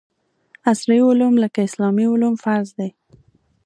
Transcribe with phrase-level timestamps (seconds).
[0.69, 2.89] عصري علوم لکه اسلامي علوم فرض دي